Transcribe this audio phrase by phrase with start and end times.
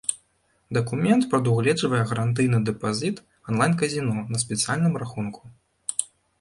[0.77, 5.41] Дакумент прадугледжвае гарантыйны дэпазіт онлайн-казіно на спецыяльным рахунку.